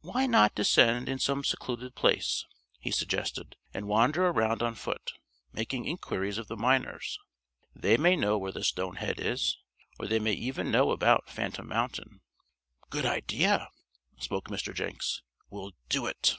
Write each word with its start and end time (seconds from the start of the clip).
"Why 0.00 0.26
not 0.26 0.56
descend 0.56 1.08
in 1.08 1.20
some 1.20 1.44
secluded 1.44 1.94
place," 1.94 2.44
he 2.80 2.90
suggested, 2.90 3.54
"and 3.72 3.86
wander 3.86 4.26
around 4.26 4.60
on 4.60 4.74
foot, 4.74 5.12
making 5.52 5.84
inquiries 5.84 6.36
of 6.36 6.48
the 6.48 6.56
miners. 6.56 7.16
They 7.76 7.96
may 7.96 8.16
know 8.16 8.36
where 8.38 8.50
the 8.50 8.64
stone 8.64 8.96
head 8.96 9.20
is, 9.20 9.56
or 10.00 10.08
they 10.08 10.18
may 10.18 10.32
even 10.32 10.72
know 10.72 10.90
about 10.90 11.30
Phantom 11.30 11.68
Mountain." 11.68 12.22
"Good 12.90 13.06
idea," 13.06 13.68
spoke 14.18 14.46
Mr. 14.48 14.74
Jenks. 14.74 15.22
"We'll 15.48 15.76
do 15.88 16.06
it." 16.06 16.36